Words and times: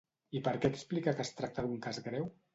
I 0.37 0.39
per 0.47 0.53
què 0.63 0.71
explica 0.73 1.13
que 1.21 1.27
es 1.27 1.31
tracta 1.43 1.67
d'un 1.69 1.79
cas 1.87 2.03
greu? 2.09 2.29